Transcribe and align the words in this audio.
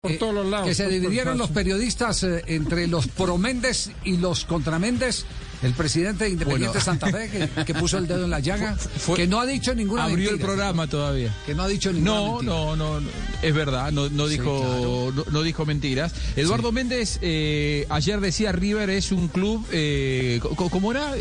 por 0.00 0.12
todos 0.16 0.32
los 0.34 0.46
lados. 0.46 0.66
Que 0.66 0.74
se 0.74 0.88
dividieron 0.88 1.36
los 1.36 1.50
periodistas 1.50 2.22
eh, 2.22 2.42
entre 2.46 2.86
los 2.86 3.06
pro 3.06 3.36
Méndez 3.36 3.90
y 4.02 4.16
los 4.16 4.46
contra 4.46 4.78
Méndez. 4.78 5.26
El 5.62 5.74
presidente 5.74 6.24
de 6.24 6.30
Independiente 6.30 6.78
Bueno. 6.78 6.84
Santa 6.84 7.08
Fe, 7.08 7.28
que, 7.28 7.64
que 7.66 7.74
puso 7.74 7.98
el 7.98 8.06
dedo 8.06 8.24
en 8.24 8.30
la 8.30 8.40
llaga, 8.40 8.76
Fue- 8.76 9.14
que 9.18 9.26
no 9.26 9.38
ha 9.40 9.44
dicho 9.44 9.74
ninguna 9.74 10.04
Abrió 10.04 10.30
el 10.30 10.36
mentira. 10.36 10.46
programa 10.46 10.86
todavía. 10.86 11.36
Que 11.44 11.54
no 11.54 11.64
ha 11.64 11.68
dicho 11.68 11.92
ninguna 11.92 12.12
No, 12.14 12.32
mentira. 12.36 12.54
no, 12.54 12.76
no, 12.76 13.00
no, 13.00 13.08
es 13.42 13.54
verdad, 13.54 13.92
no, 13.92 14.08
no 14.08 14.24
Sí, 14.26 14.32
dijo, 14.38 15.12
no, 15.14 15.24
no 15.30 15.42
dijo 15.42 15.66
mentiras. 15.66 16.14
Eduardo 16.34 16.72
Méndez 16.72 17.18
eh, 17.20 17.84
ayer 17.90 18.20
decía 18.20 18.52
River 18.52 18.88
es 18.88 19.12
un 19.12 19.28
club, 19.28 19.66
eh, 19.70 20.40
¿cómo 20.56 20.92
era? 20.92 21.12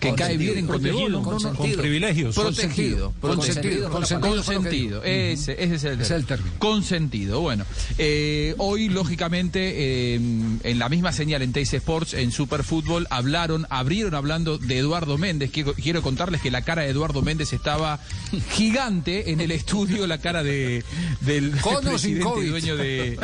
Que 0.00 0.14
cae 0.14 0.36
bien 0.36 0.58
en 0.58 0.66
no, 0.66 1.22
con 1.22 1.72
privilegios. 1.72 2.34
Protegido, 2.34 3.12
Consentido, 3.20 3.90
consentido, 3.90 4.36
consentido, 4.36 5.02
ese, 5.04 5.62
ese 5.62 5.74
es 5.74 5.84
el, 5.84 6.00
Es 6.00 6.10
el 6.10 6.24
término. 6.24 6.52
Consentido, 6.58 7.40
bueno. 7.40 7.64
eh, 7.98 8.54
hoy, 8.58 8.88
lógicamente, 8.88 10.14
eh, 10.14 10.14
en 10.14 10.78
la 10.78 10.88
misma 10.88 11.12
señal 11.12 11.42
en 11.42 11.52
Teis 11.52 11.72
Sports, 11.74 12.14
en 12.14 12.32
Superfútbol, 12.32 13.06
hablaron, 13.10 13.66
abrieron 13.70 14.14
hablando 14.14 14.58
de 14.58 14.78
Eduardo 14.78 15.18
Méndez. 15.18 15.50
Quiero, 15.50 15.74
quiero 15.74 16.02
contarles 16.02 16.40
que 16.40 16.50
la 16.50 16.62
cara 16.62 16.82
de 16.82 16.88
Eduardo 16.90 17.22
Méndez 17.22 17.52
estaba 17.52 18.00
gigante 18.52 19.30
en 19.32 19.40
el 19.40 19.50
estudio, 19.50 20.06
la 20.06 20.18
cara 20.18 20.42
de, 20.42 20.82
del 21.20 21.50
presidente 21.82 22.46
dueño 22.48 22.76
de... 22.76 23.18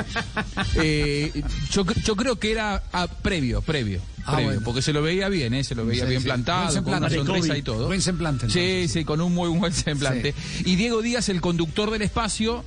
eh, 0.77 1.43
yo, 1.71 1.85
yo 2.05 2.17
creo 2.17 2.37
que 2.39 2.51
era 2.53 2.83
ah, 2.93 3.07
previo, 3.23 3.63
previo. 3.63 4.01
Ah, 4.27 4.33
previo, 4.35 4.47
bueno. 4.49 4.61
porque 4.65 4.83
se 4.83 4.93
lo 4.93 5.03
veía 5.03 5.29
bien, 5.29 5.55
¿eh? 5.55 5.63
se 5.65 5.75
lo 5.75 5.87
veía 5.87 6.03
Sí, 6.05 6.09
bien 6.11 6.21
sí. 6.21 6.27
plantado, 6.27 6.83
con 6.83 6.95
una 6.95 7.09
sonrisa 7.11 7.57
y 7.57 7.63
todo. 7.63 7.87
Buen 7.87 8.03
semblante, 8.03 8.51
Sí, 8.51 8.59
entonces. 8.59 8.93
sí, 8.93 9.05
con 9.05 9.21
un 9.21 9.33
muy 9.35 9.49
buen 9.51 9.73
semblante. 9.73 10.35
Y 10.65 10.77
Diego 10.77 11.01
Díaz, 11.03 11.29
el 11.29 11.41
conductor 11.41 11.91
del 11.91 12.03
espacio, 12.03 12.65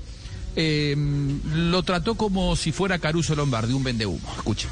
eh, 0.55 0.95
lo 1.53 1.83
trató 1.83 2.15
como 2.15 2.55
si 2.55 2.71
fuera 2.71 2.97
Caruso 2.99 3.35
Lombardi, 3.35 3.73
un 3.73 3.83
vendehumo. 3.83 4.27
Escucha. 4.37 4.67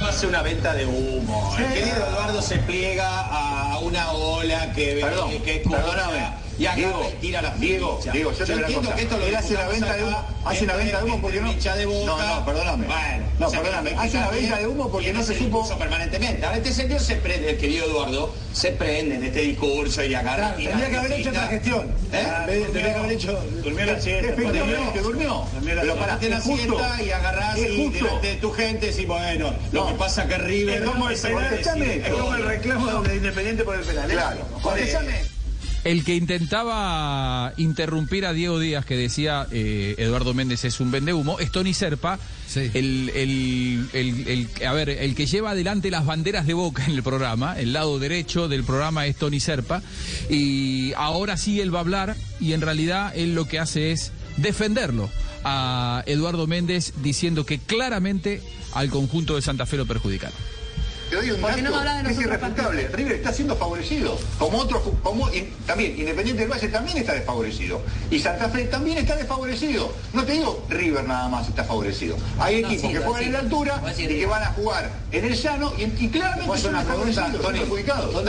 hace 0.00 0.26
una 0.26 0.42
venta 0.42 0.74
de 0.74 0.84
humo. 0.84 1.54
El 1.58 1.72
querido 1.72 1.96
Eduardo 2.08 2.42
se 2.42 2.56
pliega 2.58 3.20
a 3.20 3.78
una 3.78 4.10
ola 4.12 4.72
que 4.74 4.98
Perdón, 5.00 5.30
que 5.44 5.62
perdóname. 5.68 6.41
Y 6.62 6.66
agarra 6.66 6.76
Diego, 6.82 7.12
tira 7.20 7.42
la 7.42 7.50
Diego, 7.56 7.98
ficha. 7.98 8.12
Diego, 8.12 8.32
yo 8.32 8.38
te 8.38 8.44
digo 8.44 8.56
una 8.58 8.66
entiendo 8.66 8.82
cosa. 8.90 8.96
que 8.96 9.02
esto 9.02 9.16
lo 9.18 9.26
Él 9.26 9.36
hace 9.36 9.54
una 9.54 9.66
venta 9.68 9.94
de 9.96 10.04
humo, 10.04 10.18
acá, 10.18 10.26
hace 10.44 10.64
una 10.64 10.72
entre- 10.72 10.84
venta 10.84 10.98
de 10.98 11.04
humo 11.04 11.14
entre 11.14 11.22
porque 11.22 11.40
no- 11.40 11.52
hincha 11.52 11.76
de 11.76 11.86
Boca. 11.86 12.06
No, 12.06 12.34
no, 12.36 12.44
perdóname. 12.44 12.86
Bueno, 12.86 13.24
No, 13.38 13.46
o 13.46 13.50
sea, 13.50 13.60
perdóname. 13.62 13.90
que 13.90 13.96
Hace 13.96 14.16
una 14.16 14.28
venta 14.28 14.58
de 14.58 14.66
humo 14.66 14.90
porque 14.92 15.12
no 15.12 15.22
se 15.22 15.38
supo- 15.38 15.78
permanentemente. 15.78 16.46
Ahora 16.46 16.58
este 16.58 16.72
señor 16.72 17.00
se 17.00 17.16
prende, 17.16 17.50
el 17.50 17.58
querido 17.58 17.86
Eduardo, 17.86 18.34
se 18.52 18.70
prende 18.72 19.16
en 19.16 19.24
este 19.24 19.40
discurso 19.40 20.04
y 20.04 20.14
agarra 20.14 20.54
Claro, 20.54 20.60
y 20.60 20.66
tendría 20.66 20.90
que 20.90 20.96
haber 20.98 21.12
hecho 21.12 21.30
otra 21.30 21.46
gestión. 21.48 21.94
¿Eh? 22.12 22.26
Tendría 22.46 22.92
que 22.94 22.98
haber 23.00 23.12
hecho. 23.12 23.44
Durmió 23.64 23.84
la 23.86 24.00
siesta. 24.00 24.28
Efectivamente, 24.32 25.00
durmió. 25.00 25.44
Pero 25.64 25.96
para 25.96 26.18
la 26.20 26.40
siesta 26.40 27.02
y 27.02 27.10
agarrás 27.10 27.58
y 27.58 27.88
delante 27.90 28.26
de 28.28 28.34
tu 28.36 28.52
gente 28.52 28.86
decís, 28.86 29.06
bueno, 29.06 29.52
lo 29.72 29.86
que 29.88 29.94
pasa 29.94 30.26
que 30.26 30.38
River... 30.38 30.82
Es 30.82 30.88
como 30.90 31.08
el 31.10 31.16
penal, 31.16 31.48
Contestame, 31.48 31.96
es 31.96 32.08
como 32.08 32.34
el 32.34 32.44
reclamo 32.44 33.02
de 33.02 33.16
Independiente 33.16 33.64
por 33.64 33.74
el 33.76 33.82
penal. 33.84 34.10
¿eh? 34.10 34.14
Claro. 34.14 34.40
El 35.84 36.04
que 36.04 36.14
intentaba 36.14 37.52
interrumpir 37.56 38.24
a 38.24 38.32
Diego 38.32 38.60
Díaz, 38.60 38.84
que 38.84 38.96
decía 38.96 39.48
eh, 39.50 39.96
Eduardo 39.98 40.32
Méndez 40.32 40.64
es 40.64 40.78
un 40.78 40.92
vendehumo, 40.92 41.40
es 41.40 41.50
Tony 41.50 41.74
Serpa, 41.74 42.20
Sí. 42.46 42.70
el, 42.74 43.10
el- 43.14 43.88
el- 43.92 44.28
el- 44.58 44.66
a 44.66 44.72
ver, 44.74 44.90
el 44.90 45.14
que 45.16 45.26
lleva 45.26 45.50
adelante 45.50 45.90
las 45.90 46.06
banderas 46.06 46.46
de 46.46 46.54
boca 46.54 46.84
en 46.84 46.92
el 46.92 47.02
programa, 47.02 47.58
el 47.58 47.72
lado 47.72 47.98
derecho 47.98 48.46
del 48.46 48.62
programa 48.62 49.06
es 49.06 49.16
Tony 49.16 49.40
Serpa, 49.40 49.82
y 50.30 50.92
ahora 50.96 51.36
sí 51.36 51.60
él 51.60 51.74
va 51.74 51.78
a 51.78 51.82
hablar, 51.82 52.16
y 52.40 52.52
en 52.52 52.60
realidad 52.60 53.12
él 53.16 53.34
lo 53.34 53.48
que 53.48 53.58
hace 53.58 53.90
es 53.90 54.12
defenderlo 54.36 55.10
a 55.44 56.04
Eduardo 56.06 56.46
Méndez, 56.46 56.92
diciendo 57.02 57.44
que 57.44 57.58
claramente 57.58 58.40
al 58.74 58.88
conjunto 58.90 59.34
de 59.34 59.42
Santa 59.42 59.66
Fe 59.66 59.76
lo 59.78 59.86
perjudicaron. 59.86 60.36
Te 61.12 61.16
doy 61.18 61.30
un 61.32 61.42
¿Por 61.42 61.54
qué 61.54 61.60
dato 61.60 62.02
no 62.04 62.08
es 62.08 62.18
irrefutable. 62.18 62.88
River 62.88 63.12
está 63.12 63.34
siendo 63.34 63.54
favorecido. 63.54 64.18
Como 64.38 64.60
otros, 64.60 64.82
como 65.02 65.28
también 65.66 65.98
Independiente 65.98 66.40
del 66.40 66.50
Valle 66.50 66.68
también 66.68 66.96
está 66.96 67.12
desfavorecido. 67.12 67.82
Y 68.10 68.18
Santa 68.18 68.48
Fe 68.48 68.64
también 68.64 68.96
está 68.96 69.14
desfavorecido. 69.14 69.92
No 70.14 70.24
te 70.24 70.32
digo 70.32 70.64
River 70.70 71.04
nada 71.04 71.28
más 71.28 71.46
está 71.50 71.64
favorecido. 71.64 72.16
Hay 72.38 72.62
No, 72.62 72.68
equipos 72.68 72.86
sí, 72.90 72.96
que 72.96 73.00
juegan 73.00 73.20
sí. 73.20 73.26
en 73.26 73.32
la 73.34 73.38
altura 73.40 73.82
y 73.98 74.06
que 74.08 74.24
van 74.24 74.42
a 74.42 74.46
jugar 74.54 74.90
en 75.10 75.24
el 75.26 75.34
llano 75.34 75.74
y, 75.76 75.82
y 76.02 76.08
claramente 76.08 76.56
son 76.58 76.70
una 76.76 76.82
pregunta, 76.82 77.30
son 77.30 77.52
perjudicados. 77.52 78.24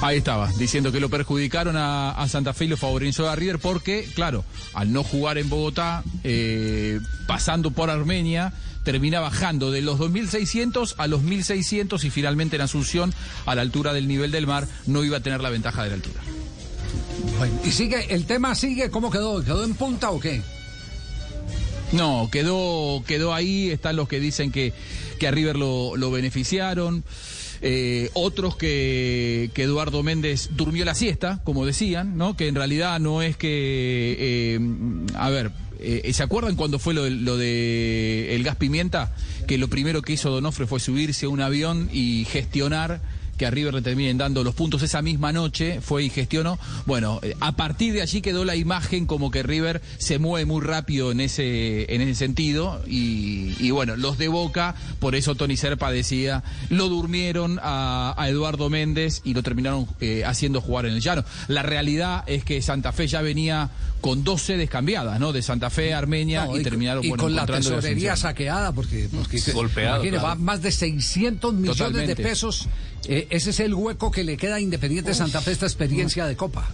Ahí 0.00 0.18
estaba, 0.18 0.50
diciendo 0.58 0.92
que 0.92 1.00
lo 1.00 1.08
perjudicaron 1.08 1.76
a, 1.76 2.10
a 2.12 2.28
Santa 2.28 2.54
Fe 2.54 2.66
y 2.66 2.68
lo 2.68 2.76
favoreció 2.76 3.28
a 3.28 3.34
River 3.34 3.58
porque, 3.58 4.08
claro, 4.14 4.44
al 4.74 4.92
no 4.92 5.02
jugar 5.02 5.38
en 5.38 5.48
Bogotá, 5.48 6.04
eh, 6.22 7.00
pasando 7.26 7.72
por 7.72 7.90
Armenia, 7.90 8.52
termina 8.84 9.20
bajando 9.20 9.70
de 9.70 9.82
los 9.82 9.98
2.600 9.98 10.94
a 10.98 11.08
los 11.08 11.22
1.600 11.22 12.04
y 12.04 12.10
finalmente 12.10 12.56
en 12.56 12.62
Asunción, 12.62 13.12
a 13.44 13.54
la 13.54 13.62
altura 13.62 13.92
del 13.92 14.08
nivel 14.08 14.30
del 14.30 14.46
mar, 14.46 14.66
no 14.86 15.04
iba 15.04 15.18
a 15.18 15.20
tener 15.20 15.40
la 15.40 15.50
ventaja 15.50 15.82
de 15.82 15.88
la 15.90 15.94
altura. 15.96 16.20
Bueno, 17.38 17.60
y 17.64 17.70
sigue, 17.72 18.14
el 18.14 18.24
tema 18.24 18.54
sigue, 18.54 18.90
¿cómo 18.90 19.10
quedó? 19.10 19.44
¿Quedó 19.44 19.64
en 19.64 19.74
punta 19.74 20.10
o 20.10 20.20
qué? 20.20 20.42
No, 21.92 22.28
quedó, 22.30 23.02
quedó 23.06 23.34
ahí, 23.34 23.70
están 23.70 23.96
los 23.96 24.08
que 24.08 24.20
dicen 24.20 24.52
que, 24.52 24.72
que 25.18 25.26
a 25.26 25.30
River 25.30 25.56
lo, 25.56 25.96
lo 25.96 26.10
beneficiaron. 26.10 27.04
Eh, 27.62 28.10
otros 28.14 28.56
que, 28.56 29.50
que 29.54 29.64
Eduardo 29.64 30.02
Méndez 30.02 30.50
durmió 30.56 30.84
la 30.84 30.94
siesta, 30.94 31.40
como 31.44 31.66
decían, 31.66 32.16
¿no? 32.16 32.36
Que 32.36 32.48
en 32.48 32.54
realidad 32.54 32.98
no 33.00 33.22
es 33.22 33.36
que. 33.36 34.16
eh, 34.18 34.60
a 35.14 35.30
ver. 35.30 35.50
eh, 35.80 36.10
¿Se 36.12 36.22
acuerdan 36.22 36.56
cuando 36.56 36.78
fue 36.78 36.94
lo 36.94 37.04
de, 37.04 37.10
lo 37.10 37.36
de 37.36 38.34
el 38.34 38.42
gas 38.44 38.56
pimienta? 38.56 39.14
Que 39.46 39.58
lo 39.58 39.68
primero 39.68 40.02
que 40.02 40.12
hizo 40.12 40.30
Donofre 40.30 40.66
fue 40.66 40.80
subirse 40.80 41.26
a 41.26 41.28
un 41.28 41.40
avión 41.40 41.88
y 41.92 42.24
gestionar 42.26 43.00
que 43.38 43.46
a 43.46 43.50
River 43.50 43.72
le 43.72 43.82
terminen 43.82 44.18
dando 44.18 44.44
los 44.44 44.54
puntos 44.54 44.82
esa 44.82 45.00
misma 45.00 45.32
noche, 45.32 45.80
fue 45.80 46.04
y 46.04 46.10
gestionó. 46.10 46.58
Bueno, 46.84 47.20
eh, 47.22 47.34
a 47.40 47.52
partir 47.52 47.94
de 47.94 48.02
allí 48.02 48.20
quedó 48.20 48.44
la 48.44 48.56
imagen 48.56 49.06
como 49.06 49.30
que 49.30 49.42
River 49.42 49.80
se 49.96 50.18
mueve 50.18 50.44
muy 50.44 50.60
rápido 50.60 51.12
en 51.12 51.20
ese, 51.20 51.94
en 51.94 52.02
ese 52.02 52.14
sentido. 52.16 52.82
Y, 52.86 53.54
y 53.60 53.70
bueno, 53.70 53.96
los 53.96 54.18
de 54.18 54.28
Boca, 54.28 54.74
por 54.98 55.14
eso 55.14 55.34
Tony 55.34 55.56
Serpa 55.56 55.90
decía, 55.90 56.42
lo 56.68 56.88
durmieron 56.88 57.58
a, 57.62 58.14
a 58.18 58.28
Eduardo 58.28 58.68
Méndez 58.68 59.22
y 59.24 59.34
lo 59.34 59.42
terminaron 59.42 59.86
eh, 60.00 60.24
haciendo 60.26 60.60
jugar 60.60 60.86
en 60.86 60.94
el 60.94 61.00
llano. 61.00 61.24
La 61.46 61.62
realidad 61.62 62.24
es 62.26 62.44
que 62.44 62.60
Santa 62.60 62.92
Fe 62.92 63.06
ya 63.06 63.22
venía 63.22 63.70
con 64.00 64.24
dos 64.24 64.42
sedes 64.42 64.70
cambiadas, 64.70 65.18
¿no? 65.18 65.32
De 65.32 65.42
Santa 65.42 65.70
Fe 65.70 65.92
a 65.94 65.98
Armenia 65.98 66.46
No, 66.46 66.56
y, 66.56 66.62
terminaron 66.62 67.04
y 67.04 67.08
bueno, 67.08 67.24
con 67.24 67.34
la 67.34 67.46
tesorería 67.46 68.16
saqueada, 68.16 68.72
porque, 68.72 69.08
porque 69.12 69.40
Golpeado, 69.52 70.02
claro. 70.02 70.36
más 70.36 70.62
de 70.62 70.70
600 70.70 71.54
millones 71.54 71.78
Totalmente. 71.78 72.14
de 72.14 72.22
pesos. 72.22 72.68
Eh, 73.04 73.27
ese 73.30 73.50
es 73.50 73.60
el 73.60 73.74
hueco 73.74 74.10
que 74.10 74.24
le 74.24 74.36
queda 74.36 74.56
a 74.56 74.60
Independiente 74.60 75.14
Santa 75.14 75.40
Fe 75.40 75.52
esta 75.52 75.66
experiencia 75.66 76.26
de 76.26 76.36
Copa. 76.36 76.68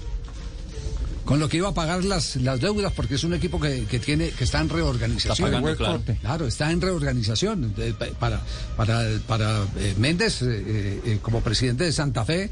Con 1.25 1.39
lo 1.41 1.49
que 1.49 1.57
iba 1.57 1.71
a 1.71 1.75
pagar 1.75 2.05
las, 2.05 2.37
las 2.37 2.61
deudas, 2.61 2.93
porque 2.93 3.15
es 3.15 3.25
un 3.25 3.33
equipo 3.33 3.59
que, 3.59 3.87
que 3.87 3.99
tiene 3.99 4.29
que 4.29 4.45
está 4.45 4.61
en 4.61 4.69
reorganización. 4.69 5.33
Está 5.33 5.45
pagando, 5.63 5.77
claro. 5.77 5.95
Claro, 6.21 6.47
está 6.47 6.71
en 6.71 6.81
reorganización. 6.83 7.75
Pa- 7.99 8.07
Para, 8.19 8.43
para, 8.77 9.03
para 9.27 9.63
eh, 9.79 9.95
Méndez, 9.97 10.43
eh, 10.43 10.47
eh, 10.67 11.01
eh, 11.07 11.19
como 11.23 11.41
presidente 11.41 11.85
de 11.85 11.93
Santa 11.93 12.27
Fe, 12.27 12.51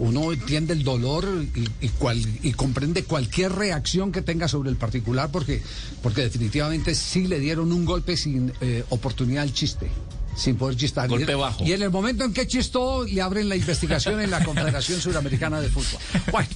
uno 0.00 0.32
entiende 0.32 0.72
el 0.72 0.82
dolor 0.82 1.28
y, 1.54 1.86
y 1.86 1.88
cual- 1.90 2.26
y 2.42 2.52
comprende 2.54 3.04
cualquier 3.04 3.52
reacción 3.52 4.10
que 4.10 4.20
tenga 4.20 4.48
sobre 4.48 4.70
el 4.70 4.76
particular, 4.76 5.30
porque, 5.30 5.62
porque 6.02 6.22
definitivamente 6.22 6.96
sí 6.96 7.28
le 7.28 7.38
dieron 7.38 7.70
un 7.70 7.84
golpe 7.84 8.16
sin 8.16 8.52
eh, 8.60 8.82
oportunidad 8.90 9.44
al 9.44 9.52
chiste. 9.52 9.86
Sin 10.34 10.56
poder 10.56 10.76
chistar. 10.76 11.08
Golpe 11.08 11.32
Y- 11.32 11.34
bajo. 11.34 11.64
Y 11.64 11.72
en 11.72 11.82
el 11.82 11.90
momento 11.90 12.24
en 12.24 12.32
que 12.32 12.46
chistó, 12.46 13.04
le 13.04 13.20
abren 13.20 13.48
la 13.48 13.56
investigación 13.56 14.20
en 14.20 14.30
la 14.30 14.42
Confederación 14.44 15.00
Suramericana 15.00 15.60
de 15.60 15.68
Fútbol. 15.68 16.00
Bueno. 16.30 16.48